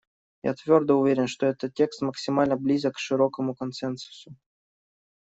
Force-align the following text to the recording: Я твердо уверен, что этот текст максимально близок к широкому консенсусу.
Я 0.41 0.55
твердо 0.55 0.95
уверен, 0.97 1.27
что 1.27 1.45
этот 1.45 1.75
текст 1.75 2.01
максимально 2.01 2.55
близок 2.57 2.95
к 2.95 2.97
широкому 2.97 3.53
консенсусу. 3.53 4.35